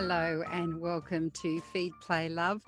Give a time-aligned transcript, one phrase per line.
[0.00, 2.62] Hello, and welcome to Feed, Play, Love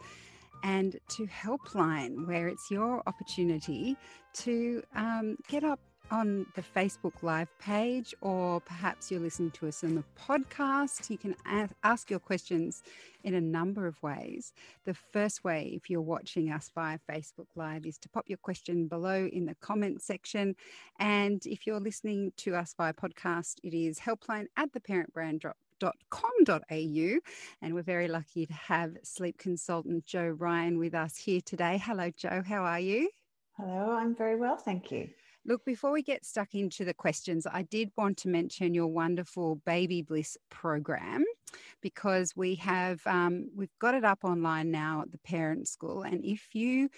[0.64, 3.96] and to Helpline, where it's your opportunity
[4.32, 5.78] to um, get up
[6.10, 11.08] on the Facebook Live page, or perhaps you're listening to us on the podcast.
[11.08, 11.36] You can
[11.84, 12.82] ask your questions
[13.22, 14.52] in a number of ways.
[14.84, 18.88] The first way, if you're watching us via Facebook Live, is to pop your question
[18.88, 20.56] below in the comment section.
[20.98, 25.42] And if you're listening to us via podcast, it is helpline at the parent brand
[25.80, 27.18] sleep.com.au.
[27.62, 31.80] And we're very lucky to have sleep consultant Jo Ryan with us here today.
[31.82, 32.42] Hello, Jo.
[32.46, 33.10] How are you?
[33.56, 34.56] Hello, I'm very well.
[34.56, 35.08] Thank you.
[35.46, 39.60] Look, before we get stuck into the questions, I did want to mention your wonderful
[39.66, 41.24] BabyBliss program
[41.80, 46.24] because we have um, we've got it up online now at the parent school, and
[46.24, 46.90] if you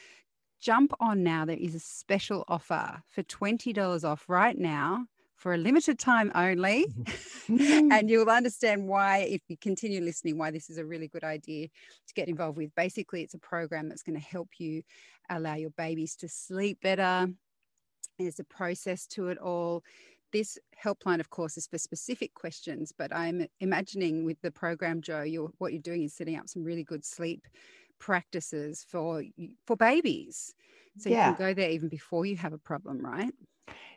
[0.61, 5.07] jump on now, there is a special offer for twenty dollars off right now
[5.43, 6.87] for a limited time only.
[6.87, 7.93] Mm-hmm.
[7.93, 11.67] and you'll understand why, if you continue listening, why this is a really good idea
[11.67, 12.73] to get involved with.
[12.77, 14.83] Basically, it's a program that's going to help you
[15.29, 17.27] allow your babies to sleep better.
[18.21, 19.83] There's a process to it all.
[20.33, 25.23] This helpline, of course, is for specific questions, but I'm imagining with the program, Jo,
[25.23, 27.47] you're, what you're doing is setting up some really good sleep
[27.99, 29.23] practices for
[29.65, 30.53] for babies
[30.99, 31.31] so yeah.
[31.31, 33.33] you can go there even before you have a problem right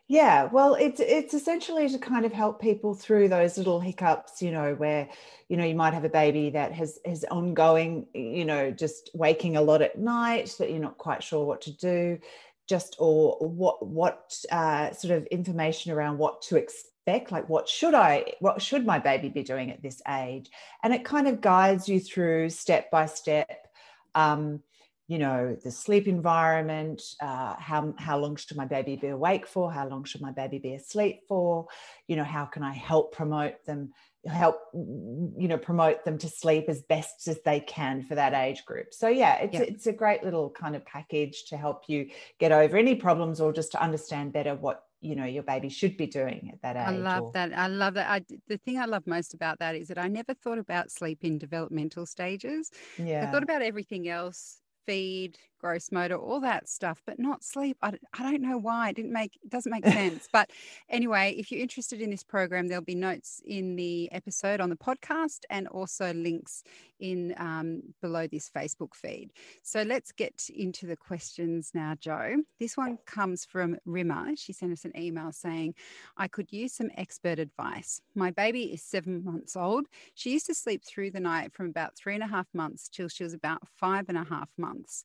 [0.08, 4.52] yeah, well, it's it's essentially to kind of help people through those little hiccups, you
[4.52, 5.10] know, where
[5.50, 9.58] you know you might have a baby that has has ongoing, you know, just waking
[9.58, 12.20] a lot at night that you're not quite sure what to do,
[12.68, 17.96] just or what what uh, sort of information around what to expect, like what should
[17.96, 20.52] I, what should my baby be doing at this age,
[20.84, 23.68] and it kind of guides you through step by step.
[24.14, 24.62] Um,
[25.08, 29.72] you know the sleep environment uh, how, how long should my baby be awake for
[29.72, 31.68] how long should my baby be asleep for
[32.08, 33.92] you know how can i help promote them
[34.26, 38.66] help you know promote them to sleep as best as they can for that age
[38.66, 42.52] group so yeah it's, it's a great little kind of package to help you get
[42.52, 46.08] over any problems or just to understand better what you know your baby should be
[46.08, 46.96] doing at that age.
[46.96, 47.32] I love or...
[47.34, 47.56] that.
[47.56, 48.10] I love that.
[48.10, 51.20] I, the thing I love most about that is that I never thought about sleep
[51.22, 52.72] in developmental stages.
[52.98, 57.76] Yeah, I thought about everything else feed, gross motor, all that stuff, but not sleep.
[57.82, 58.90] I, I don't know why.
[58.90, 60.30] It didn't make it doesn't make sense.
[60.32, 60.52] But
[60.90, 64.76] anyway, if you're interested in this program, there'll be notes in the episode on the
[64.76, 66.64] podcast and also links
[67.00, 69.32] in um, below this Facebook feed.
[69.64, 72.36] So let's get into the questions now, Jo.
[72.60, 74.34] This one comes from Rima.
[74.36, 75.74] She sent us an email saying,
[76.16, 78.02] I could use some expert advice.
[78.14, 79.88] My baby is seven months old.
[80.14, 83.10] She used to sleep through the night from about three and a half months till
[83.10, 85.04] she was about five and a half months.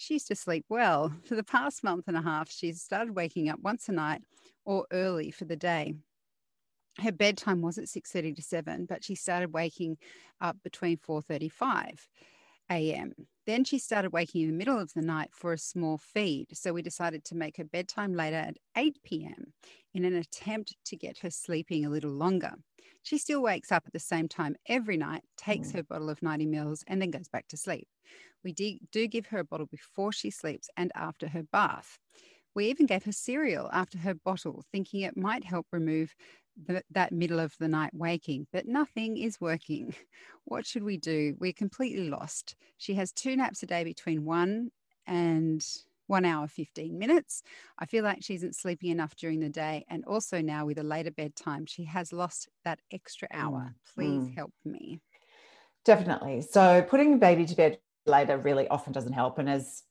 [0.00, 1.12] She used to sleep well.
[1.26, 4.22] For the past month and a half, she's started waking up once a night
[4.64, 5.94] or early for the day.
[6.98, 9.98] Her bedtime was at 6.30 to 7 but she started waking
[10.40, 11.98] up between 4.35
[12.70, 13.12] a.m
[13.46, 16.48] then she started waking in the middle of the night for a small feed.
[16.52, 19.52] So we decided to make her bedtime later at 8 p.m
[19.94, 22.52] in an attempt to get her sleeping a little longer.
[23.02, 25.76] She still wakes up at the same time every night takes mm.
[25.76, 27.88] her bottle of 90 mils and then goes back to sleep
[28.44, 31.98] we do give her a bottle before she sleeps and after her bath
[32.54, 36.14] we even gave her cereal after her bottle, thinking it might help remove
[36.66, 39.94] the, that middle of the night waking, but nothing is working.
[40.44, 41.36] What should we do?
[41.38, 42.56] We're completely lost.
[42.76, 44.70] She has two naps a day between one
[45.06, 45.64] and
[46.08, 47.44] one hour, 15 minutes.
[47.78, 49.84] I feel like she isn't sleeping enough during the day.
[49.88, 53.74] And also now with a later bedtime, she has lost that extra hour.
[53.76, 54.34] Mm, Please mm.
[54.34, 54.98] help me.
[55.84, 56.40] Definitely.
[56.42, 59.38] So putting the baby to bed later really often doesn't help.
[59.38, 59.82] And as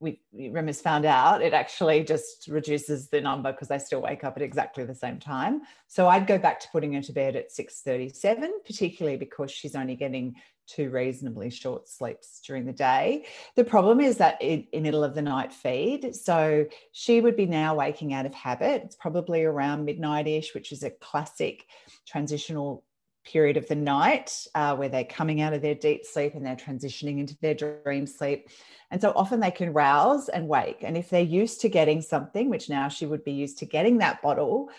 [0.00, 4.36] we Rima's found out it actually just reduces the number because they still wake up
[4.36, 5.62] at exactly the same time.
[5.86, 9.96] So I'd go back to putting her to bed at 6:37, particularly because she's only
[9.96, 10.34] getting
[10.66, 13.26] two reasonably short sleeps during the day.
[13.54, 17.46] The problem is that in, in middle of the night feed, so she would be
[17.46, 18.82] now waking out of habit.
[18.84, 21.66] It's probably around midnight-ish, which is a classic
[22.06, 22.82] transitional
[23.24, 26.56] period of the night uh, where they're coming out of their deep sleep and they're
[26.56, 28.48] transitioning into their dream sleep.
[28.90, 30.82] And so often they can rouse and wake.
[30.82, 33.98] And if they're used to getting something, which now she would be used to getting
[33.98, 34.70] that bottle,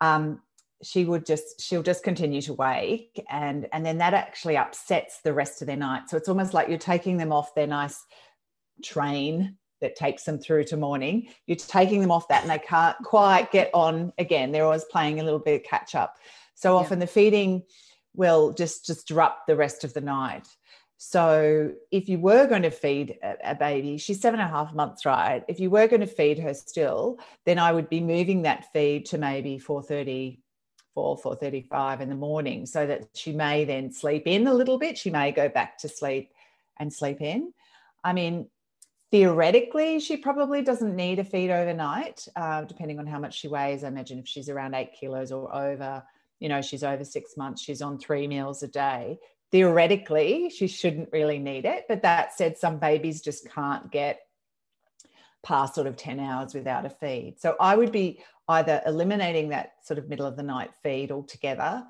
[0.00, 0.40] um,
[0.82, 5.32] she would just she'll just continue to wake and and then that actually upsets the
[5.32, 8.06] rest of their night so it's almost like you're taking them off their nice
[8.82, 12.96] train that takes them through to morning you're taking them off that and they can't
[13.04, 16.16] quite get on again they're always playing a little bit of catch up
[16.54, 17.04] so often yeah.
[17.04, 17.62] the feeding
[18.14, 20.46] will just disrupt the rest of the night.
[20.98, 25.06] So if you were going to feed a, baby, she's seven and a half months,
[25.06, 25.42] right?
[25.48, 29.06] If you were going to feed her still, then I would be moving that feed
[29.06, 30.40] to maybe 4.30,
[30.94, 34.98] 4 4.35 in the morning so that she may then sleep in a little bit
[34.98, 36.32] she may go back to sleep
[36.78, 37.52] and sleep in
[38.02, 38.48] i mean
[39.10, 43.84] theoretically she probably doesn't need a feed overnight uh, depending on how much she weighs
[43.84, 46.02] i imagine if she's around eight kilos or over
[46.40, 49.18] you know she's over six months she's on three meals a day.
[49.52, 54.20] Theoretically she shouldn't really need it but that said some babies just can't get
[55.42, 57.36] past sort of 10 hours without a feed.
[57.38, 61.84] So i would be either eliminating that sort of middle of the night feed altogether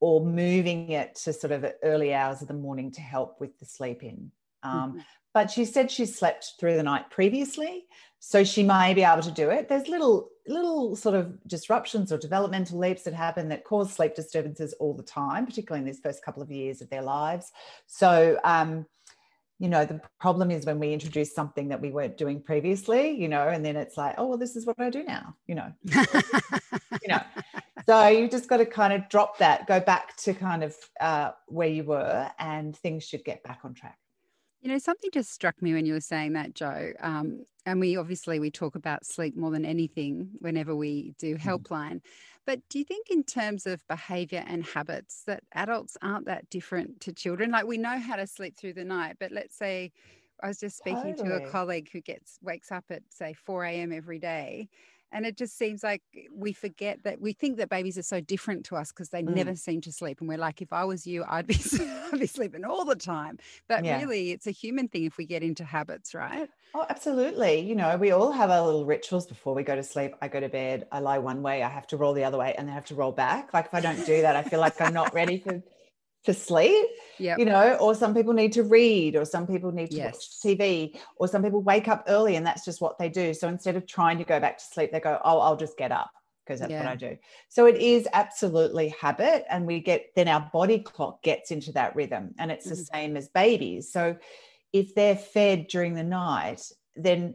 [0.00, 3.64] or moving it to sort of early hours of the morning to help with the
[3.64, 4.30] sleep in.
[4.62, 4.98] Um, mm-hmm.
[5.36, 7.84] But she said she slept through the night previously
[8.20, 9.68] so she may be able to do it.
[9.68, 14.72] There's little little sort of disruptions or developmental leaps that happen that cause sleep disturbances
[14.80, 17.52] all the time particularly in these first couple of years of their lives.
[17.86, 18.86] So um,
[19.58, 23.28] you know the problem is when we introduce something that we weren't doing previously you
[23.28, 25.70] know and then it's like oh well this is what i do now you know.
[27.02, 27.22] You know.
[27.86, 31.32] So you just got to kind of drop that go back to kind of uh,
[31.46, 33.98] where you were and things should get back on track
[34.60, 36.92] you know something just struck me when you were saying that Jo.
[37.00, 41.48] um, and we obviously we talk about sleep more than anything whenever we do mm-hmm.
[41.48, 42.00] helpline.
[42.46, 47.00] But do you think, in terms of behavior and habits, that adults aren't that different
[47.00, 47.50] to children?
[47.50, 49.90] Like we know how to sleep through the night, but let's say
[50.40, 51.40] I was just speaking totally.
[51.40, 53.92] to a colleague who gets wakes up at say 4 a.m.
[53.92, 54.68] every day
[55.12, 58.64] and it just seems like we forget that we think that babies are so different
[58.66, 59.34] to us because they mm.
[59.34, 60.20] never seem to sleep.
[60.20, 61.58] And we're like if i was you i'd be,
[62.12, 63.38] I'd be sleeping all the time.
[63.68, 64.00] But yeah.
[64.00, 66.48] really it's a human thing if we get into habits right?
[66.74, 67.60] Oh absolutely.
[67.60, 70.12] You know we all have our little rituals before we go to sleep.
[70.20, 72.54] I go to bed i lie one way i have to roll the other way
[72.56, 73.54] and then I have to roll back.
[73.54, 75.62] Like if i don't do that i feel like i'm not ready for
[76.26, 76.86] to sleep
[77.18, 80.14] yeah you know or some people need to read or some people need to yes.
[80.14, 83.48] watch tv or some people wake up early and that's just what they do so
[83.48, 86.10] instead of trying to go back to sleep they go oh i'll just get up
[86.44, 86.80] because that's yeah.
[86.80, 87.16] what i do
[87.48, 91.94] so it is absolutely habit and we get then our body clock gets into that
[91.96, 92.76] rhythm and it's mm-hmm.
[92.76, 94.16] the same as babies so
[94.72, 96.60] if they're fed during the night
[96.96, 97.34] then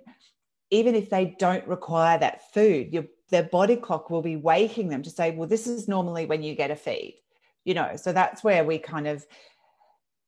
[0.69, 5.01] even if they don't require that food your their body clock will be waking them
[5.01, 7.17] to say well this is normally when you get a feed
[7.65, 9.25] you know so that's where we kind of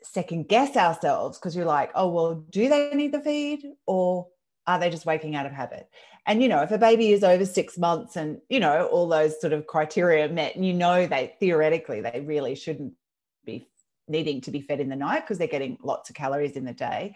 [0.01, 4.27] second guess ourselves because you're like oh well do they need the feed or
[4.67, 5.89] are they just waking out of habit?
[6.25, 9.39] And you know if a baby is over six months and you know all those
[9.41, 12.93] sort of criteria met and you know they theoretically they really shouldn't
[13.45, 13.67] be
[14.07, 16.73] needing to be fed in the night because they're getting lots of calories in the
[16.73, 17.15] day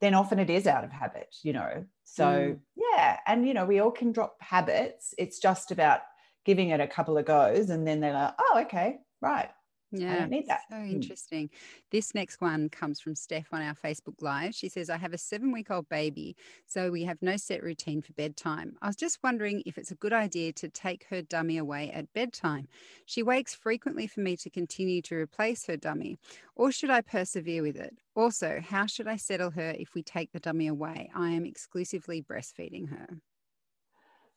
[0.00, 1.84] then often it is out of habit you know?
[2.02, 2.58] So mm.
[2.74, 5.14] yeah and you know we all can drop habits.
[5.18, 6.00] It's just about
[6.44, 9.50] giving it a couple of goes and then they're like oh okay right
[9.90, 10.62] yeah, i need that.
[10.70, 10.90] So hmm.
[10.90, 11.50] interesting.
[11.90, 14.54] This next one comes from Steph on our Facebook Live.
[14.54, 16.36] She says, I have a seven week old baby,
[16.66, 18.76] so we have no set routine for bedtime.
[18.82, 22.12] I was just wondering if it's a good idea to take her dummy away at
[22.12, 22.68] bedtime.
[23.06, 26.18] She wakes frequently for me to continue to replace her dummy,
[26.54, 27.96] or should I persevere with it?
[28.14, 31.10] Also, how should I settle her if we take the dummy away?
[31.14, 33.08] I am exclusively breastfeeding her.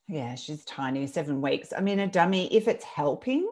[0.07, 1.73] Yeah, she's tiny, seven weeks.
[1.75, 3.49] I mean, a dummy, if it's helping,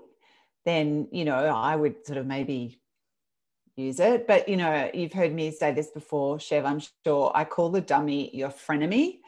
[0.65, 2.79] then you know I would sort of maybe
[3.79, 4.27] use it.
[4.27, 6.65] But you know, you've heard me say this before, Chev.
[6.65, 9.19] I'm sure I call the dummy your frenemy.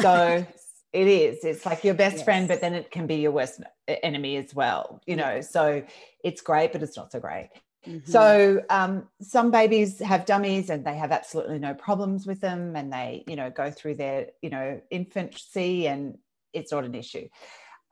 [0.00, 0.44] So
[0.92, 1.44] it is.
[1.44, 2.24] It's like your best yes.
[2.24, 5.00] friend, but then it can be your worst enemy as well.
[5.06, 5.84] You know, so
[6.24, 7.50] it's great, but it's not so great.
[7.86, 8.10] Mm-hmm.
[8.10, 12.92] So um, some babies have dummies and they have absolutely no problems with them, and
[12.92, 16.18] they you know go through their you know infancy and
[16.52, 17.28] it's not an issue.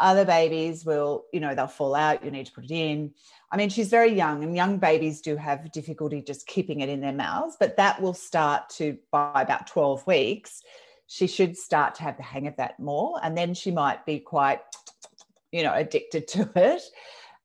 [0.00, 2.24] Other babies will, you know, they'll fall out.
[2.24, 3.12] You need to put it in.
[3.50, 7.00] I mean, she's very young, and young babies do have difficulty just keeping it in
[7.00, 10.62] their mouths, but that will start to, by about 12 weeks,
[11.06, 13.18] she should start to have the hang of that more.
[13.22, 14.60] And then she might be quite,
[15.50, 16.82] you know, addicted to it.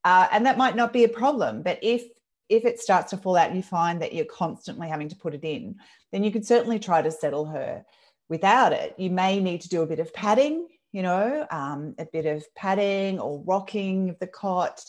[0.04, 1.64] Uh, and that might not be a problem.
[1.64, 2.04] But if
[2.50, 5.34] if it starts to fall out and you find that you're constantly having to put
[5.34, 5.76] it in,
[6.12, 7.86] then you could certainly try to settle her
[8.30, 8.94] without it.
[8.98, 12.46] You may need to do a bit of padding you know, um, a bit of
[12.56, 14.82] padding or rocking of the cot.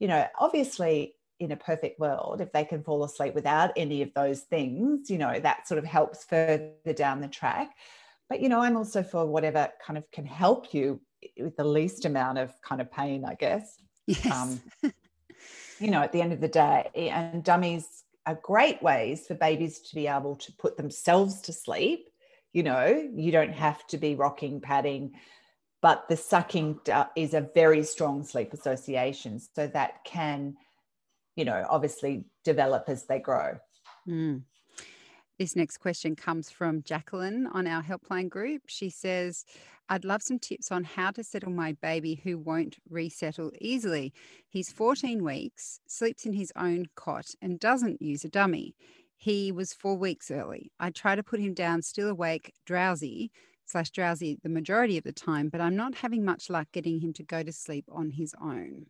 [0.00, 4.12] You know, obviously, in a perfect world, if they can fall asleep without any of
[4.14, 7.70] those things, you know, that sort of helps further down the track.
[8.28, 11.00] But, you know, I'm also for whatever kind of can help you
[11.38, 13.76] with the least amount of kind of pain, I guess.
[14.06, 14.26] Yes.
[14.32, 14.60] Um,
[15.78, 19.80] you know, at the end of the day, and dummies are great ways for babies
[19.80, 22.08] to be able to put themselves to sleep.
[22.52, 25.12] You know, you don't have to be rocking, padding,
[25.82, 26.78] but the sucking
[27.16, 30.56] is a very strong sleep association so that can
[31.36, 33.58] you know obviously develop as they grow
[34.08, 34.42] mm.
[35.38, 38.62] This next question comes from Jacqueline on our helpline group.
[38.68, 39.44] She says,
[39.88, 44.12] I'd love some tips on how to settle my baby who won't resettle easily.
[44.48, 48.76] He's 14 weeks, sleeps in his own cot, and doesn't use a dummy.
[49.16, 50.70] He was four weeks early.
[50.78, 53.32] I try to put him down, still awake, drowsy
[53.72, 57.12] slash drowsy the majority of the time, but I'm not having much luck getting him
[57.14, 58.86] to go to sleep on his own.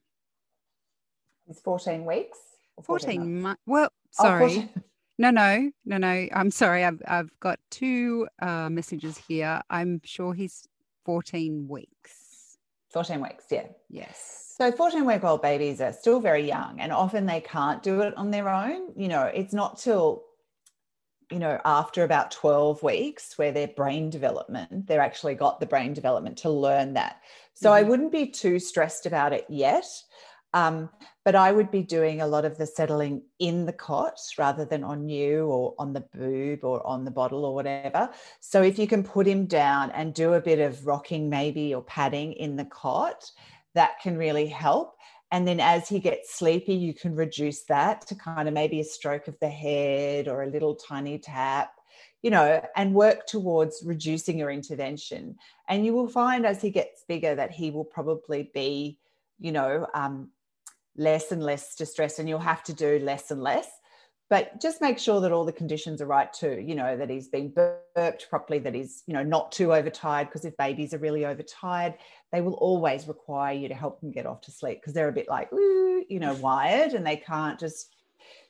[1.46, 2.38] He's 14 weeks?
[2.82, 3.62] 14 months.
[3.66, 4.70] Well, oh, sorry.
[4.76, 4.82] Oh,
[5.18, 6.28] no, no, no, no.
[6.32, 6.84] I'm sorry.
[6.84, 9.62] I've, I've got two uh, messages here.
[9.70, 10.66] I'm sure he's
[11.04, 12.58] 14 weeks.
[12.90, 13.66] 14 weeks, yeah.
[13.88, 14.54] Yes.
[14.56, 18.14] So 14 week old babies are still very young and often they can't do it
[18.16, 18.92] on their own.
[18.96, 20.24] You know, it's not till
[21.32, 25.92] you know, after about 12 weeks where their brain development, they're actually got the brain
[25.92, 27.22] development to learn that.
[27.54, 27.84] So mm-hmm.
[27.84, 29.86] I wouldn't be too stressed about it yet.
[30.54, 30.90] Um,
[31.24, 34.84] but I would be doing a lot of the settling in the cot rather than
[34.84, 38.10] on you or on the boob or on the bottle or whatever.
[38.40, 41.82] So if you can put him down and do a bit of rocking maybe or
[41.82, 43.30] padding in the cot,
[43.74, 44.96] that can really help.
[45.32, 48.84] And then as he gets sleepy, you can reduce that to kind of maybe a
[48.84, 51.72] stroke of the head or a little tiny tap,
[52.22, 55.36] you know, and work towards reducing your intervention.
[55.68, 58.98] And you will find as he gets bigger that he will probably be,
[59.40, 60.28] you know, um,
[60.98, 63.68] less and less distress, and you'll have to do less and less
[64.32, 67.28] but just make sure that all the conditions are right too you know that he's
[67.28, 71.26] been burped properly that he's you know not too overtired because if babies are really
[71.26, 71.94] overtired
[72.32, 75.12] they will always require you to help them get off to sleep because they're a
[75.20, 77.94] bit like Ooh, you know wired and they can't just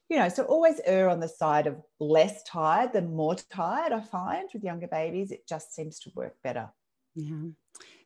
[0.08, 4.00] you know so always err on the side of less tired than more tired i
[4.00, 5.32] find with younger babies.
[5.32, 6.68] It just seems to work better.
[7.16, 7.48] Yeah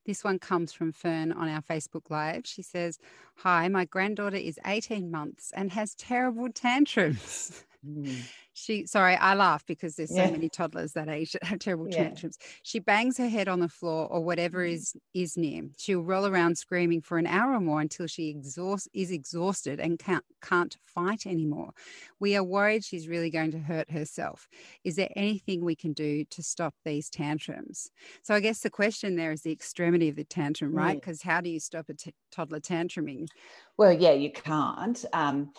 [0.07, 2.47] this one comes from Fern on our Facebook Live.
[2.47, 2.99] She says,
[3.39, 7.65] Hi, my granddaughter is 18 months and has terrible tantrums.
[7.85, 8.23] Mm.
[8.53, 10.31] She, sorry, I laugh because there's so yeah.
[10.31, 12.05] many toddlers that age that have terrible yeah.
[12.05, 12.39] tantrums.
[12.63, 14.73] She bangs her head on the floor or whatever mm.
[14.73, 15.65] is is near.
[15.79, 19.99] She'll roll around screaming for an hour or more until she exhaust is exhausted and
[19.99, 21.73] can't can't fight anymore.
[22.19, 24.49] We are worried she's really going to hurt herself.
[24.85, 27.91] Is there anything we can do to stop these tantrums?
[28.23, 30.99] So I guess the question there is the extremity of the tantrum, right?
[30.99, 31.27] Because mm.
[31.31, 33.27] how do you stop a t- toddler tantruming?
[33.77, 35.05] Well, yeah, you can't.
[35.13, 35.53] Um,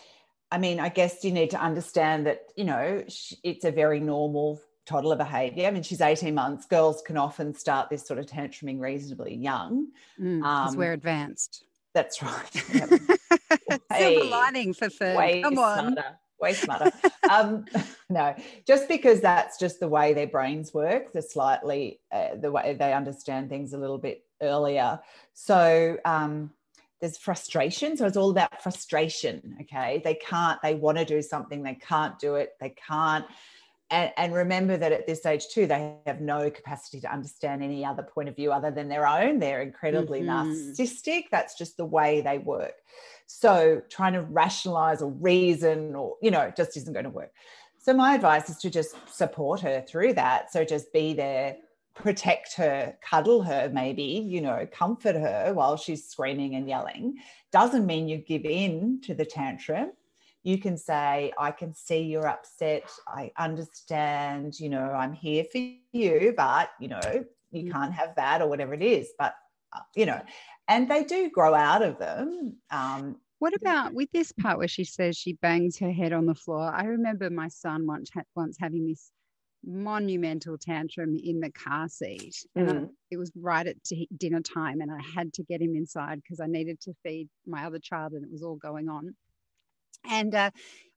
[0.51, 3.03] I mean, I guess you need to understand that, you know,
[3.43, 5.67] it's a very normal toddler behavior.
[5.67, 6.65] I mean, she's 18 months.
[6.65, 9.87] Girls can often start this sort of tantruming reasonably young.
[10.17, 11.65] Because mm, um, we're advanced.
[11.93, 12.49] That's right.
[13.97, 15.41] Silver lining for Fern.
[15.43, 15.93] Come on.
[15.93, 16.91] Smarter, way smarter.
[17.29, 17.65] um,
[18.09, 18.35] no,
[18.65, 22.93] just because that's just the way their brains work, the slightly, uh, the way they
[22.93, 25.01] understand things a little bit earlier.
[25.33, 26.51] So, um,
[27.01, 27.95] there's frustration.
[27.97, 29.57] So it's all about frustration.
[29.61, 30.01] Okay.
[30.03, 33.25] They can't, they want to do something, they can't do it, they can't.
[33.89, 37.85] And, and, remember that at this age too, they have no capacity to understand any
[37.85, 39.39] other point of view other than their own.
[39.39, 40.49] They're incredibly mm-hmm.
[40.49, 41.25] narcissistic.
[41.31, 42.73] That's just the way they work.
[43.27, 47.31] So trying to rationalize or reason or, you know, just isn't going to work.
[47.79, 50.51] So my advice is to just support her through that.
[50.51, 51.55] So just be there
[51.97, 57.15] protect her, cuddle her, maybe, you know, comfort her while she's screaming and yelling,
[57.51, 59.91] doesn't mean you give in to the tantrum.
[60.43, 62.89] You can say, I can see you're upset.
[63.07, 65.59] I understand, you know, I'm here for
[65.91, 67.71] you, but, you know, you mm.
[67.71, 69.09] can't have that or whatever it is.
[69.17, 69.33] But,
[69.73, 70.21] uh, you know,
[70.67, 72.57] and they do grow out of them.
[72.71, 76.35] Um, what about with this part where she says she bangs her head on the
[76.35, 76.71] floor?
[76.73, 79.11] I remember my son once once having this
[79.67, 82.45] monumental tantrum in the car seat.
[82.55, 82.85] And mm.
[82.85, 86.21] I, it was right at t- dinner time, and I had to get him inside
[86.21, 89.15] because I needed to feed my other child, and it was all going on.
[90.09, 90.51] And uh,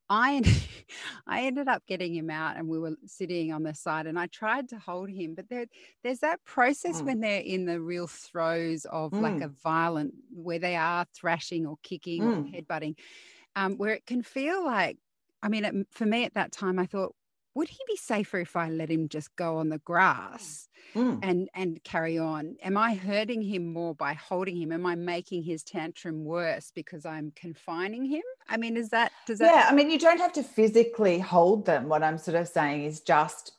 [0.08, 0.42] I,
[1.26, 4.26] I ended up getting him out, and we were sitting on the side, and I
[4.28, 5.66] tried to hold him, but there,
[6.04, 7.06] there's that process mm.
[7.06, 9.20] when they're in the real throes of mm.
[9.20, 12.54] like a violent, where they are thrashing or kicking or mm.
[12.54, 12.94] headbutting,
[13.56, 14.96] um, where it can feel like
[15.42, 17.14] I mean, it, for me at that time, I thought,
[17.54, 21.18] would he be safer if I let him just go on the grass mm.
[21.22, 22.56] and and carry on?
[22.62, 24.72] Am I hurting him more by holding him?
[24.72, 28.22] Am I making his tantrum worse because I'm confining him?
[28.48, 29.52] I mean, is that does that?
[29.52, 31.88] Yeah, I mean, you don't have to physically hold them.
[31.88, 33.52] What I'm sort of saying is just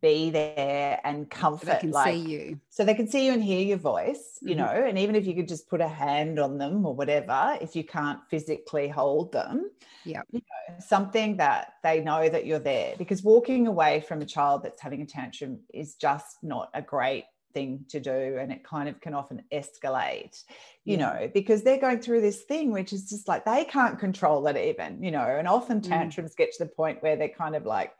[0.00, 1.66] be there and comfort.
[1.66, 2.60] They can like, see you.
[2.70, 4.64] So they can see you and hear your voice, you mm-hmm.
[4.64, 7.76] know, and even if you could just put a hand on them or whatever, if
[7.76, 9.70] you can't physically hold them,
[10.04, 12.94] yeah, you know, something that they know that you're there.
[12.96, 17.24] Because walking away from a child that's having a tantrum is just not a great
[17.52, 20.42] thing to do and it kind of can often escalate
[20.84, 21.06] you yeah.
[21.06, 24.56] know because they're going through this thing which is just like they can't control it
[24.56, 25.88] even you know and often mm.
[25.88, 26.36] tantrums mm.
[26.36, 27.92] get to the point where they're kind of like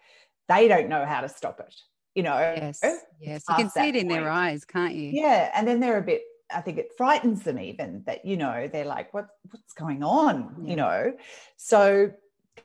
[0.48, 1.74] they don't know how to stop it
[2.14, 2.38] you know?
[2.38, 2.80] Yes
[3.20, 3.44] yes.
[3.48, 4.20] You can see it in point.
[4.20, 5.10] their eyes can't you?
[5.12, 6.22] Yeah and then they're a bit
[6.54, 10.54] I think it frightens them even that you know they're like what what's going on?
[10.62, 10.70] Yeah.
[10.70, 11.14] you know?
[11.56, 12.12] So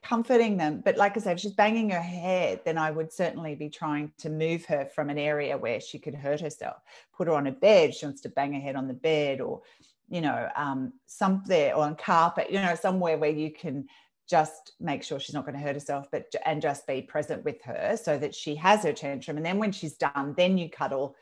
[0.04, 3.56] comforting them but like I said if she's banging her head then I would certainly
[3.56, 6.78] be trying to move her from an area where she could hurt herself
[7.18, 9.62] put her on a bed she wants to bang her head on the bed or
[10.08, 13.88] you know um something or on carpet you know somewhere where you can
[14.30, 17.62] just make sure she's not going to hurt herself but and just be present with
[17.64, 21.16] her so that she has her tantrum and then when she's done then you cuddle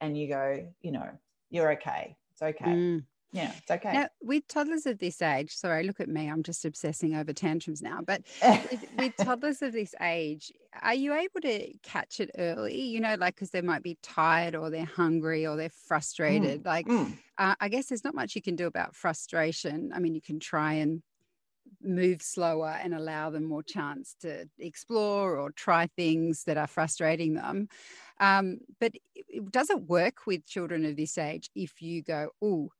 [0.00, 1.08] and you go you know
[1.50, 3.04] you're okay it's okay mm.
[3.32, 6.64] yeah it's okay now with toddlers of this age sorry look at me i'm just
[6.64, 10.50] obsessing over tantrums now but with, with toddlers of this age
[10.82, 14.56] are you able to catch it early you know like because they might be tired
[14.56, 16.66] or they're hungry or they're frustrated mm.
[16.66, 17.12] like mm.
[17.36, 20.40] Uh, i guess there's not much you can do about frustration i mean you can
[20.40, 21.02] try and
[21.84, 27.34] move slower and allow them more chance to explore or try things that are frustrating
[27.34, 27.68] them.
[28.20, 32.70] Um, but it, does it work with children of this age if you go, oh,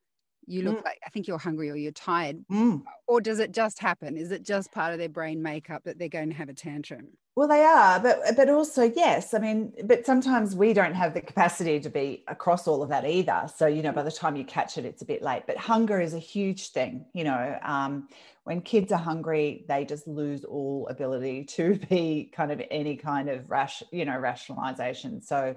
[0.46, 0.84] you look mm.
[0.84, 2.44] like I think you're hungry or you're tired?
[2.50, 2.82] Mm.
[3.06, 4.16] Or does it just happen?
[4.16, 7.08] Is it just part of their brain makeup that they're going to have a tantrum?
[7.36, 9.34] Well, they are, but but also yes.
[9.34, 13.04] I mean, but sometimes we don't have the capacity to be across all of that
[13.04, 13.48] either.
[13.56, 15.42] So you know, by the time you catch it, it's a bit late.
[15.46, 17.06] But hunger is a huge thing.
[17.12, 18.08] You know, um,
[18.44, 23.28] when kids are hungry, they just lose all ability to be kind of any kind
[23.28, 25.20] of rash, you know, rationalization.
[25.22, 25.56] So,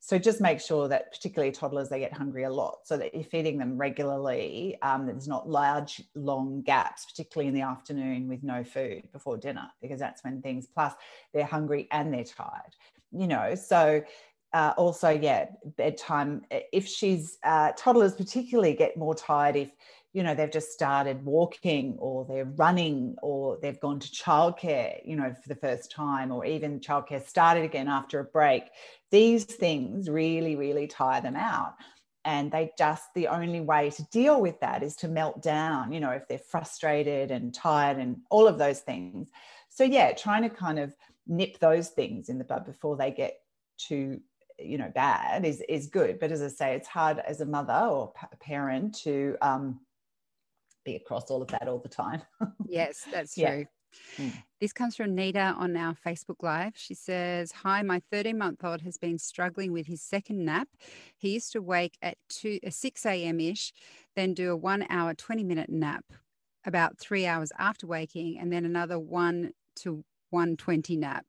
[0.00, 3.24] so just make sure that particularly toddlers they get hungry a lot, so that you're
[3.24, 4.76] feeding them regularly.
[4.82, 9.68] Um, there's not large, long gaps, particularly in the afternoon with no food before dinner,
[9.80, 10.66] because that's when things.
[10.66, 10.92] Plus,
[11.32, 12.74] they're hungry and they're tired.
[13.12, 14.02] You know, so
[14.52, 15.46] uh, also, yeah,
[15.76, 16.42] bedtime.
[16.50, 19.70] If she's uh, toddlers, particularly get more tired if
[20.16, 25.14] you know they've just started walking or they're running or they've gone to childcare you
[25.14, 28.62] know for the first time or even childcare started again after a break
[29.10, 31.74] these things really really tire them out
[32.24, 36.00] and they just the only way to deal with that is to melt down you
[36.00, 39.28] know if they're frustrated and tired and all of those things
[39.76, 40.94] so yeah trying to kind of
[41.26, 43.40] nip those things in the bud before they get
[43.78, 44.20] too
[44.58, 47.86] you know bad is is good but as i say it's hard as a mother
[47.90, 49.78] or a parent to um
[50.86, 52.22] be across all of that all the time.
[52.66, 53.66] yes, that's true.
[54.16, 54.32] Mm.
[54.60, 56.72] This comes from Nita on our Facebook Live.
[56.76, 60.68] She says, Hi, my 13 month old has been struggling with his second nap.
[61.16, 63.40] He used to wake at 2, uh, 6 a.m.
[63.40, 63.72] ish,
[64.14, 66.04] then do a one hour, 20 minute nap
[66.64, 71.24] about three hours after waking, and then another 1 to 120 nap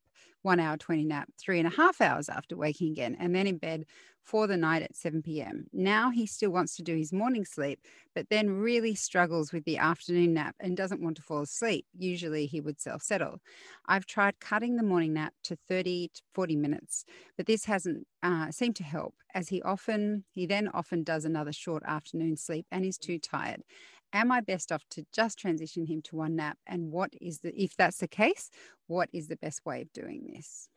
[0.47, 3.57] one hour 20 nap, three and a half hours after waking again, and then in
[3.57, 3.83] bed
[4.21, 5.65] for the night at 7 p.m.
[5.73, 7.79] Now he still wants to do his morning sleep,
[8.15, 11.85] but then really struggles with the afternoon nap and doesn't want to fall asleep.
[11.97, 13.39] Usually he would self settle.
[13.87, 17.05] I've tried cutting the morning nap to 30 to 40 minutes,
[17.35, 21.53] but this hasn't uh, seemed to help as he often, he then often does another
[21.53, 23.61] short afternoon sleep and is too tired
[24.13, 26.57] am I best off to just transition him to one nap?
[26.65, 28.49] And what is the, if that's the case,
[28.87, 30.69] what is the best way of doing this?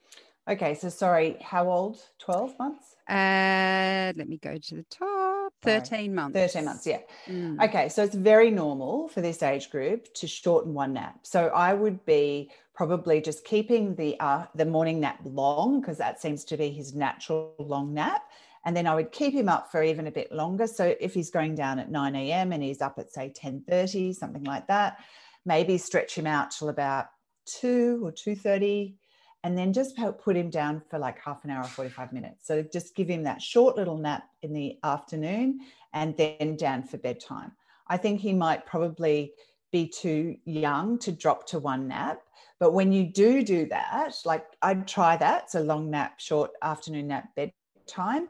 [0.48, 2.00] Okay, so sorry, how old?
[2.18, 2.96] 12 months?
[3.08, 5.52] Uh, let me go to the top.
[5.62, 6.08] 13 sorry.
[6.08, 6.34] months.
[6.34, 7.00] 13 months, yeah.
[7.28, 7.62] Mm.
[7.62, 11.18] Okay, so it's very normal for this age group to shorten one nap.
[11.22, 16.20] So I would be probably just keeping the uh, the morning nap long because that
[16.20, 18.22] seems to be his natural long nap
[18.64, 20.66] and then I would keep him up for even a bit longer.
[20.66, 22.52] So if he's going down at 9 a.m.
[22.52, 24.98] and he's up at say 10:30, something like that,
[25.44, 27.06] maybe stretch him out till about
[27.46, 28.94] 2 or 2:30
[29.42, 32.46] and then just put him down for like half an hour or 45 minutes.
[32.46, 35.60] So just give him that short little nap in the afternoon
[35.94, 37.52] and then down for bedtime.
[37.88, 39.32] I think he might probably
[39.72, 42.20] be too young to drop to one nap.
[42.58, 45.50] But when you do do that, like I'd try that.
[45.50, 47.52] So long nap, short afternoon nap, bed
[47.90, 48.28] time.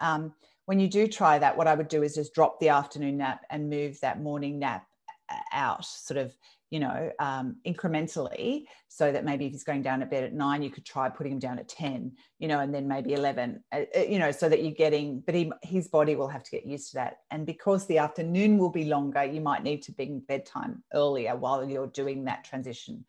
[0.00, 0.32] Um,
[0.66, 3.44] when you do try that, what I would do is just drop the afternoon nap
[3.50, 4.86] and move that morning nap
[5.30, 6.34] uh, out, sort of,
[6.70, 10.62] you know, um, incrementally, so that maybe if he's going down to bed at nine,
[10.62, 13.80] you could try putting him down at 10, you know, and then maybe 11, uh,
[13.94, 16.64] uh, you know, so that you're getting, but he, his body will have to get
[16.64, 17.18] used to that.
[17.30, 21.64] And because the afternoon will be longer, you might need to bring bedtime earlier while
[21.68, 23.04] you're doing that transition.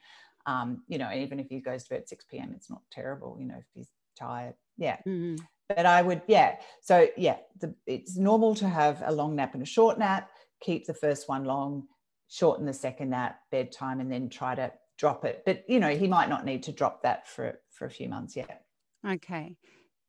[0.45, 3.37] Um, you know, even if he goes to bed at 6 p.m., it's not terrible,
[3.39, 4.55] you know, if he's tired.
[4.77, 4.97] Yeah.
[5.07, 5.35] Mm-hmm
[5.69, 6.57] but I would, yeah.
[6.81, 10.29] So yeah, the, it's normal to have a long nap and a short nap.
[10.61, 11.87] Keep the first one long,
[12.27, 15.43] shorten the second nap, bedtime, and then try to drop it.
[15.45, 18.35] But you know, he might not need to drop that for for a few months
[18.35, 18.63] yet.
[19.07, 19.55] Okay.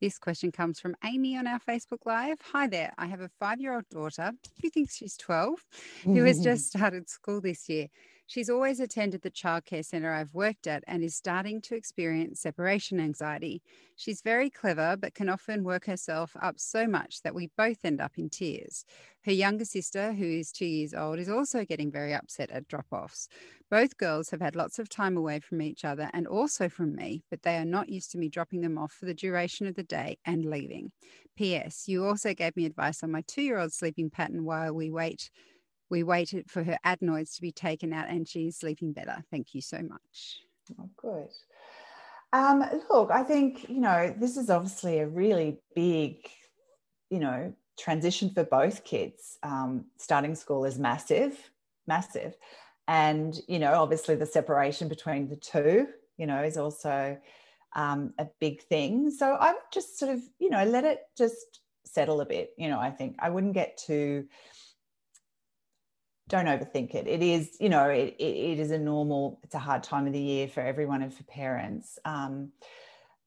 [0.01, 2.39] This question comes from Amy on our Facebook Live.
[2.53, 2.93] Hi there.
[2.99, 5.65] I have a five year old daughter who thinks she's 12,
[6.05, 7.87] who has just started school this year.
[8.27, 12.99] She's always attended the childcare centre I've worked at and is starting to experience separation
[12.99, 13.63] anxiety.
[13.97, 18.01] She's very clever, but can often work herself up so much that we both end
[18.01, 18.87] up in tears.
[19.25, 22.87] Her younger sister, who is two years old, is also getting very upset at drop
[22.91, 23.29] offs.
[23.71, 27.25] Both girls have had lots of time away from each other and also from me,
[27.31, 29.83] but they are not used to me dropping them off for the duration of the
[29.83, 30.93] day and leaving.
[31.37, 31.89] P.S.
[31.89, 35.31] You also gave me advice on my two year old sleeping pattern while we wait
[35.91, 39.25] we waited for her adenoids to be taken out and she's sleeping better.
[39.31, 40.41] Thank you so much.
[40.81, 41.29] Oh, good.
[42.33, 46.17] Um, look, I think, you know, this is obviously a really big,
[47.11, 49.39] you know, transition for both kids.
[49.43, 51.39] Um, starting school is massive,
[51.87, 52.37] massive.
[52.89, 57.19] And, you know, obviously the separation between the two, you know, is also
[57.77, 59.11] um, a big thing.
[59.11, 62.51] So I would just sort of, you know, let it just settle a bit.
[62.59, 64.27] You know, I think I wouldn't get too,
[66.29, 67.07] don't overthink it.
[67.07, 70.21] It is, you know, it, it, is a normal, it's a hard time of the
[70.21, 71.99] year for everyone and for parents.
[72.05, 72.53] Um,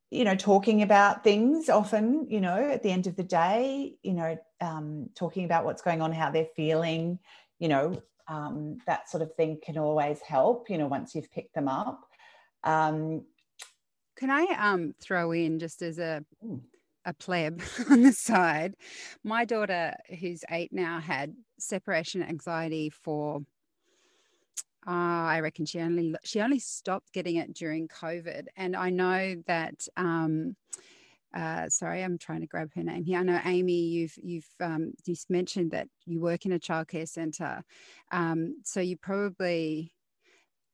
[0.10, 4.14] you know, talking about things often, you know, at the end of the day, you
[4.14, 7.20] know, um, talking about what's going on, how they're feeling,
[7.60, 11.54] you know, um, that sort of thing can always help, you know, once you've picked
[11.54, 12.08] them up.
[12.64, 13.26] Um,
[14.16, 16.24] can I um, throw in just as a
[17.08, 18.76] a pleb on the side.
[19.24, 23.40] My daughter, who's eight now, had separation anxiety for.
[24.86, 24.92] Uh,
[25.36, 29.88] I reckon she only she only stopped getting it during COVID, and I know that.
[29.98, 30.56] Um,
[31.36, 33.20] uh, sorry, I'm trying to grab her name here.
[33.20, 37.64] I know Amy, you've you've um, you mentioned that you work in a childcare centre,
[38.12, 39.94] um, so you probably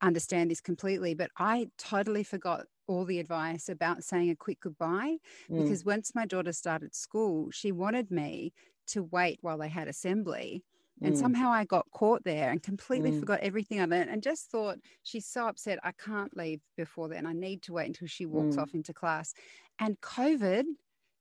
[0.02, 1.16] understand this completely.
[1.16, 5.18] But I totally forgot all the advice about saying a quick goodbye
[5.50, 5.64] mm.
[5.64, 8.54] because once my daughter started school, she wanted me
[8.88, 10.64] to wait while they had assembly.
[11.02, 11.20] And mm.
[11.20, 13.20] somehow I got caught there and completely mm.
[13.20, 15.80] forgot everything I learned and just thought she's so upset.
[15.84, 17.26] I can't leave before then.
[17.26, 18.62] I need to wait until she walks mm.
[18.62, 19.34] off into class.
[19.80, 20.64] And COVID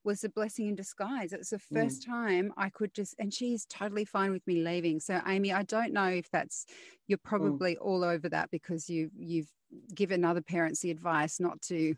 [0.05, 1.33] was a blessing in disguise.
[1.33, 1.75] It was the mm.
[1.75, 2.07] first mm.
[2.07, 5.01] time I could just, and she's totally fine with me leaving.
[5.01, 6.67] So, Amy, I don't know if that's
[7.07, 7.25] you're mm.
[7.25, 7.81] probably mm.
[7.81, 9.51] all over that because you you've
[9.95, 11.95] given other parents the advice not to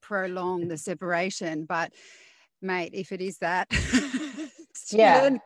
[0.00, 1.64] prolong the separation.
[1.64, 1.92] But,
[2.60, 3.68] mate, if it is that,
[4.90, 5.38] yeah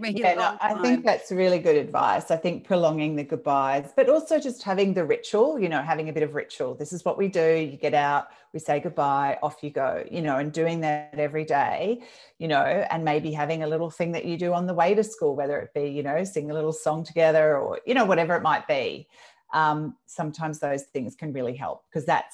[0.00, 2.30] me yeah, no, I think that's really good advice.
[2.30, 6.12] I think prolonging the goodbyes, but also just having the ritual, you know, having a
[6.12, 6.74] bit of ritual.
[6.74, 7.54] This is what we do.
[7.54, 11.44] You get out, we say goodbye, off you go, you know, and doing that every
[11.44, 12.02] day,
[12.38, 15.04] you know, and maybe having a little thing that you do on the way to
[15.04, 18.34] school, whether it be, you know, sing a little song together or, you know, whatever
[18.36, 19.08] it might be.
[19.52, 22.26] Um, sometimes those things can really help because that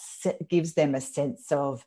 [0.48, 1.85] gives them a sense of,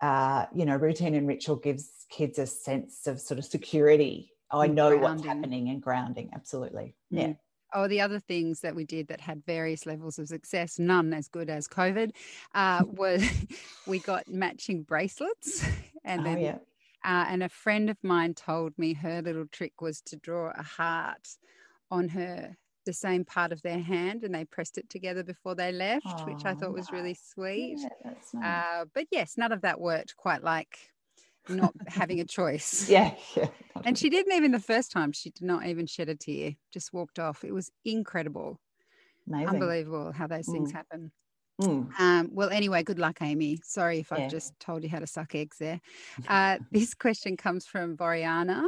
[0.00, 4.66] uh, you know, routine and ritual gives kids a sense of sort of security I
[4.66, 5.02] know grounding.
[5.02, 6.30] what's happening and grounding.
[6.34, 6.94] Absolutely.
[7.12, 7.18] Mm.
[7.20, 7.32] Yeah.
[7.74, 11.28] Oh, the other things that we did that had various levels of success, none as
[11.28, 12.12] good as COVID,
[12.54, 13.24] uh, was
[13.86, 15.64] we got matching bracelets.
[16.08, 16.58] And oh, then, yeah.
[17.04, 20.62] uh, and a friend of mine told me her little trick was to draw a
[20.62, 21.26] heart
[21.90, 22.56] on her
[22.86, 26.24] the same part of their hand and they pressed it together before they left, oh,
[26.26, 27.78] which I thought was really sweet.
[27.80, 28.34] Yeah, nice.
[28.44, 30.78] uh, but yes, none of that worked quite like
[31.48, 32.88] not having a choice.
[32.88, 33.48] Yeah, yeah.
[33.86, 36.92] And she didn't even the first time, she did not even shed a tear, just
[36.92, 37.44] walked off.
[37.44, 38.60] It was incredible.
[39.28, 39.48] Amazing.
[39.48, 40.74] Unbelievable how those things mm.
[40.74, 41.12] happen.
[41.62, 41.88] Mm.
[41.98, 43.60] Um, well, anyway, good luck, Amy.
[43.62, 44.24] Sorry if yeah.
[44.24, 45.80] I've just told you how to suck eggs there.
[46.28, 48.64] Uh, this question comes from Voriana.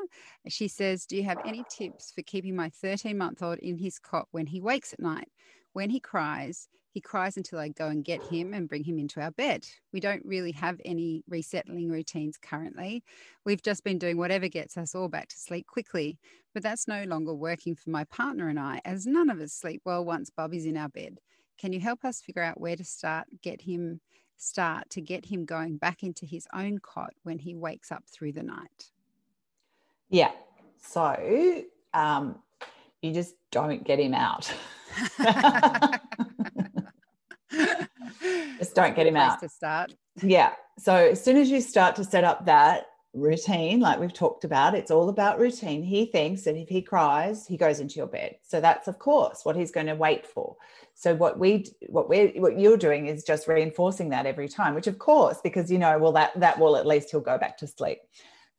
[0.47, 3.99] She says, Do you have any tips for keeping my 13 month old in his
[3.99, 5.29] cot when he wakes at night?
[5.73, 9.21] When he cries, he cries until I go and get him and bring him into
[9.21, 9.65] our bed.
[9.93, 13.05] We don't really have any resettling routines currently.
[13.45, 16.19] We've just been doing whatever gets us all back to sleep quickly,
[16.55, 19.83] but that's no longer working for my partner and I, as none of us sleep
[19.85, 21.21] well once Bubby's in our bed.
[21.57, 24.01] Can you help us figure out where to start, get him
[24.37, 28.33] start to get him going back into his own cot when he wakes up through
[28.33, 28.91] the night?
[30.11, 30.33] Yeah.
[30.83, 31.63] So
[31.95, 32.41] um,
[33.03, 34.53] you just don't get him out.
[38.59, 39.41] Just don't get him out.
[39.41, 39.95] To start.
[40.23, 40.53] Yeah.
[40.79, 44.75] So as soon as you start to set up that routine, like we've talked about,
[44.75, 45.83] it's all about routine.
[45.83, 48.37] He thinks that if he cries, he goes into your bed.
[48.43, 50.57] So that's of course what he's going to wait for.
[50.95, 54.87] So what we what we what you're doing is just reinforcing that every time, which
[54.87, 57.67] of course, because you know, well, that that will at least he'll go back to
[57.67, 57.99] sleep.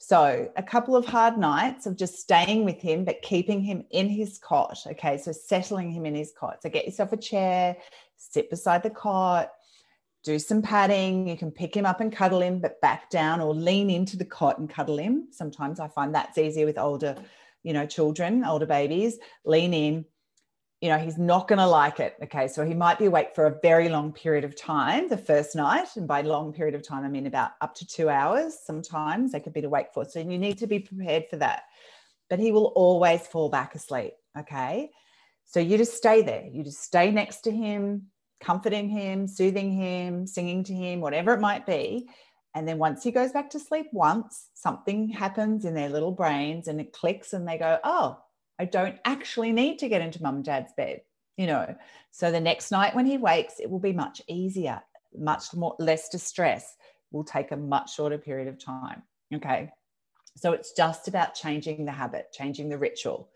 [0.01, 4.07] So, a couple of hard nights of just staying with him, but keeping him in
[4.07, 4.79] his cot.
[4.87, 5.17] Okay.
[5.17, 6.61] So, settling him in his cot.
[6.63, 7.75] So, get yourself a chair,
[8.15, 9.51] sit beside the cot,
[10.23, 11.27] do some padding.
[11.27, 14.25] You can pick him up and cuddle him, but back down or lean into the
[14.25, 15.27] cot and cuddle him.
[15.31, 17.15] Sometimes I find that's easier with older,
[17.63, 19.17] you know, children, older babies.
[19.45, 20.05] Lean in,
[20.81, 22.15] you know, he's not going to like it.
[22.23, 22.47] Okay.
[22.47, 25.87] So he might be awake for a very long period of time the first night.
[25.95, 29.39] And by long period of time, I mean about up to two hours sometimes they
[29.39, 30.05] could be awake for.
[30.05, 31.63] So you need to be prepared for that.
[32.29, 34.13] But he will always fall back asleep.
[34.37, 34.91] Okay.
[35.45, 36.45] So you just stay there.
[36.45, 41.41] You just stay next to him, comforting him, soothing him, singing to him, whatever it
[41.41, 42.09] might be.
[42.55, 46.67] And then once he goes back to sleep once, something happens in their little brains
[46.67, 48.19] and it clicks and they go, oh,
[48.57, 51.01] I don't actually need to get into mum and dad's bed,
[51.37, 51.75] you know.
[52.11, 54.81] So the next night when he wakes, it will be much easier,
[55.17, 56.75] much more less distress,
[57.11, 59.03] will take a much shorter period of time.
[59.33, 59.69] Okay.
[60.35, 63.29] So it's just about changing the habit, changing the ritual.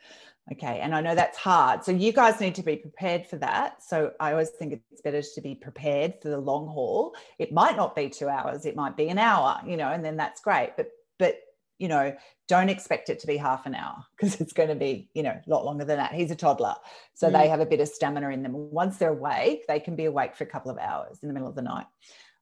[0.52, 0.80] Okay.
[0.82, 1.86] And I know that's hard.
[1.86, 3.82] So you guys need to be prepared for that.
[3.82, 7.16] So I always think it's better to be prepared for the long haul.
[7.40, 10.18] It might not be two hours, it might be an hour, you know, and then
[10.18, 10.72] that's great.
[10.76, 11.36] But, but,
[11.80, 12.16] you know,
[12.50, 15.32] don't expect it to be half an hour because it's going to be, you know,
[15.32, 16.14] a lot longer than that.
[16.14, 16.76] He's a toddler.
[17.14, 17.34] So mm.
[17.34, 18.54] they have a bit of stamina in them.
[18.54, 21.48] Once they're awake, they can be awake for a couple of hours in the middle
[21.48, 21.88] of the night.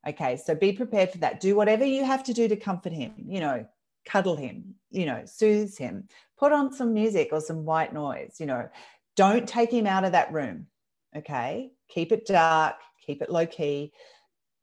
[0.07, 0.37] Okay.
[0.37, 1.39] So be prepared for that.
[1.39, 3.65] Do whatever you have to do to comfort him, you know,
[4.05, 8.45] cuddle him, you know, soothe him, put on some music or some white noise, you
[8.45, 8.69] know,
[9.15, 10.67] don't take him out of that room.
[11.15, 11.71] Okay.
[11.89, 13.91] Keep it dark, keep it low key.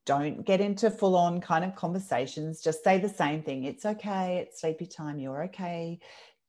[0.06, 2.62] Don't get into full on kind of conversations.
[2.62, 3.64] Just say the same thing.
[3.64, 4.38] It's okay.
[4.38, 5.18] It's sleepy time.
[5.18, 6.00] You're okay.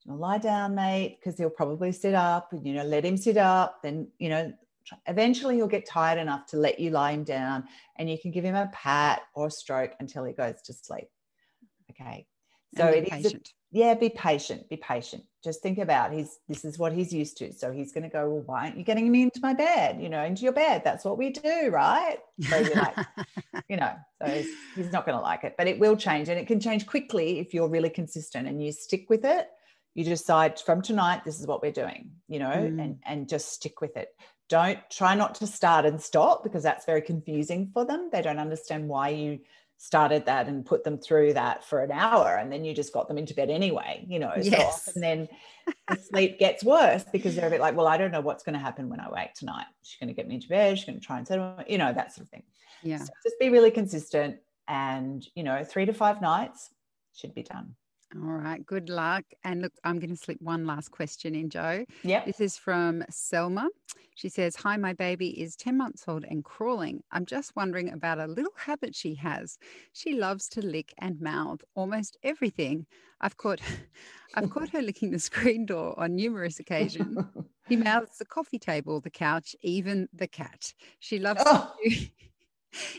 [0.06, 3.36] You'll lie down, mate, because he'll probably sit up and, you know, let him sit
[3.36, 3.82] up.
[3.82, 4.50] Then, you know,
[5.06, 7.64] eventually he'll get tired enough to let you lie him down
[7.98, 11.08] and you can give him a pat or a stroke until he goes to sleep.
[11.90, 12.26] Okay.
[12.76, 13.34] So it is.
[13.34, 13.40] A,
[13.72, 14.68] yeah, be patient.
[14.68, 15.24] Be patient.
[15.44, 17.52] Just think about he's this is what he's used to.
[17.52, 18.28] So he's going to go.
[18.28, 20.02] Well, why aren't you getting me into my bed?
[20.02, 20.82] You know, into your bed.
[20.84, 22.18] That's what we do, right?
[22.40, 22.96] So you're like,
[23.68, 26.38] you know, so he's, he's not going to like it, but it will change, and
[26.38, 29.48] it can change quickly if you're really consistent and you stick with it.
[29.94, 32.10] You decide from tonight, this is what we're doing.
[32.26, 32.82] You know, mm.
[32.82, 34.08] and and just stick with it.
[34.48, 38.10] Don't try not to start and stop because that's very confusing for them.
[38.12, 39.38] They don't understand why you
[39.82, 43.08] started that and put them through that for an hour and then you just got
[43.08, 44.84] them into bed anyway you know yes.
[44.84, 45.28] so and then
[45.88, 48.52] the sleep gets worse because they're a bit like well i don't know what's going
[48.52, 49.64] to happen when i wake tonight.
[49.82, 51.94] She's going to get me into bed she's going to try and settle you know
[51.94, 52.42] that sort of thing.
[52.82, 52.98] Yeah.
[52.98, 54.36] So just be really consistent
[54.68, 56.68] and you know three to five nights
[57.14, 57.74] should be done
[58.16, 59.24] all right, good luck.
[59.44, 61.84] And look, I'm going to slip one last question in, Jo.
[62.02, 62.24] Yeah.
[62.24, 63.68] This is from Selma.
[64.14, 67.02] She says, Hi, my baby is 10 months old and crawling.
[67.12, 69.58] I'm just wondering about a little habit she has.
[69.92, 72.86] She loves to lick and mouth almost everything.
[73.20, 73.60] I've caught
[74.34, 77.18] I've caught her licking the screen door on numerous occasions.
[77.68, 80.74] He mouths the coffee table, the couch, even the cat.
[80.98, 81.72] She loves oh.
[81.84, 82.08] to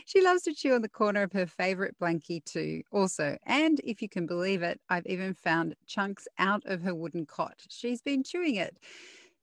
[0.06, 3.36] she loves to chew on the corner of her favorite blankie too, also.
[3.46, 7.60] And if you can believe it, I've even found chunks out of her wooden cot.
[7.68, 8.78] She's been chewing it.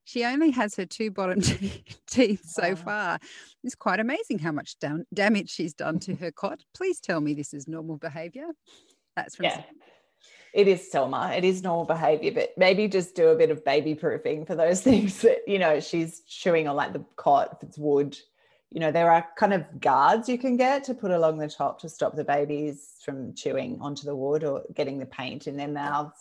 [0.06, 1.42] She only has her two bottom
[2.08, 3.20] teeth so far.
[3.63, 6.62] It's quite amazing how much dam- damage she's done to her cot.
[6.74, 8.48] Please tell me this is normal behavior.
[9.15, 9.62] That's from yeah.
[10.52, 11.34] It is Selma.
[11.36, 14.82] It is normal behavior, but maybe just do a bit of baby proofing for those
[14.88, 18.18] things that, you know, she's chewing on like the cot if it's wood
[18.71, 21.79] you know there are kind of guards you can get to put along the top
[21.82, 25.67] to stop the babies from chewing onto the wood or getting the paint in their
[25.67, 26.17] mouths.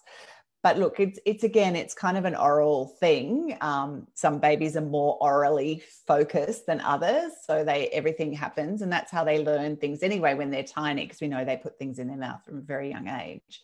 [0.62, 3.56] But look it's it's again it's kind of an oral thing.
[3.61, 9.12] Um, some babies are more orally focused than others so they everything happens and that's
[9.12, 12.08] how they learn things anyway when they're tiny because we know they put things in
[12.08, 13.62] their mouth from a very young age.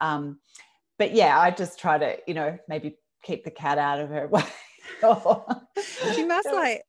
[0.00, 0.38] Um,
[0.98, 4.26] but yeah i just try to you know maybe keep the cat out of her
[4.28, 4.42] way.
[6.14, 6.82] She must like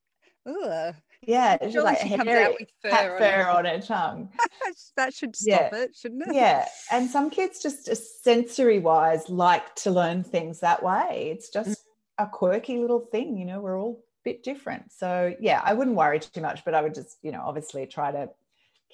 [0.47, 0.95] Ugh.
[1.23, 4.29] Yeah, she's like she comes out with fur, on, fur on, her tongue.
[4.97, 5.79] that should stop yeah.
[5.79, 6.35] it, shouldn't it?
[6.35, 11.31] Yeah, and some kids just uh, sensory wise like to learn things that way.
[11.33, 12.25] It's just mm.
[12.25, 13.59] a quirky little thing, you know.
[13.59, 16.93] We're all a bit different, so yeah, I wouldn't worry too much, but I would
[16.93, 18.29] just, you know, obviously try to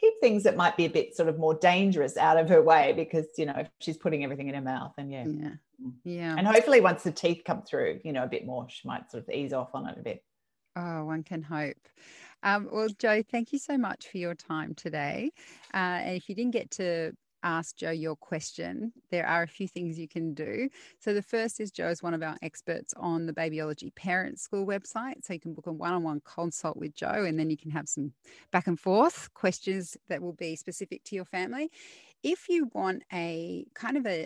[0.04, 2.94] keep things that might be a bit sort of more dangerous out of her way
[2.96, 5.50] because you know if she's putting everything in her mouth and yeah yeah
[5.82, 5.94] mm.
[6.04, 9.10] yeah and hopefully once the teeth come through you know a bit more she might
[9.10, 10.24] sort of ease off on it a bit
[10.76, 11.78] Oh, one can hope.
[12.42, 15.32] Um, well, Jo, thank you so much for your time today.
[15.74, 19.68] Uh, and if you didn't get to ask Jo your question, there are a few
[19.68, 20.70] things you can do.
[21.00, 24.66] So the first is Jo is one of our experts on the Babyology Parent School
[24.66, 25.24] website.
[25.24, 28.14] So you can book a one-on-one consult with Jo and then you can have some
[28.52, 31.70] back and forth questions that will be specific to your family.
[32.24, 34.26] If you want a kind of a,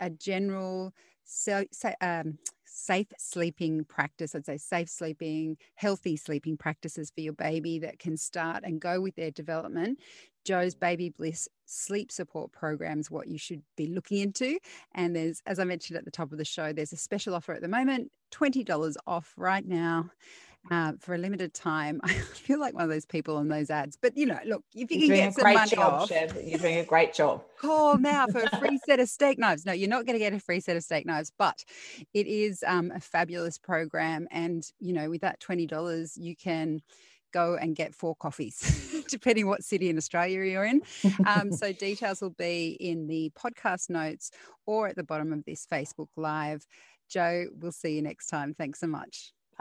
[0.00, 2.38] a, a general so, so um,
[2.72, 4.34] safe sleeping practice.
[4.34, 9.00] I'd say safe sleeping, healthy sleeping practices for your baby that can start and go
[9.00, 9.98] with their development.
[10.44, 14.58] Jo's Baby Bliss sleep support programs, what you should be looking into.
[14.94, 17.52] And there's, as I mentioned at the top of the show, there's a special offer
[17.52, 20.10] at the moment $20 off right now
[20.70, 22.00] uh, for a limited time.
[22.04, 24.90] I feel like one of those people on those ads, but you know, look, if
[24.90, 27.42] you you're can get some money job, off, you're doing a great job.
[27.58, 29.64] Call now for a free set of steak knives.
[29.66, 31.64] No, you're not going to get a free set of steak knives, but
[32.14, 36.80] it is um, a fabulous program, and you know, with that twenty dollars, you can
[37.32, 40.82] go and get four coffees, depending what city in Australia you're in.
[41.26, 44.30] Um, so details will be in the podcast notes
[44.66, 46.66] or at the bottom of this Facebook Live.
[47.08, 48.54] Jo, we'll see you next time.
[48.54, 49.32] Thanks so much.